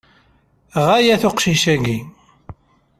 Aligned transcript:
Ɣaya-t 0.85 1.23
uqcic-agi. 1.29 1.99